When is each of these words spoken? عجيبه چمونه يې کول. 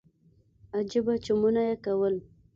عجيبه 0.77 1.13
چمونه 1.25 1.61
يې 1.67 1.75
کول. 1.85 2.15